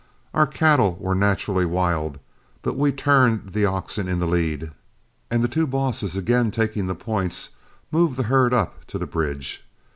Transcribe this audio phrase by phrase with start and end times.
[0.33, 2.17] Our cattle were naturally wild,
[2.63, 4.71] but we turned the oxen in the lead,
[5.29, 7.49] and the two bosses again taking the points,
[7.91, 9.63] moved the herd up to the bridge.